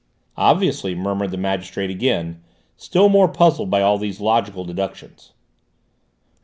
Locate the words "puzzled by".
3.27-3.83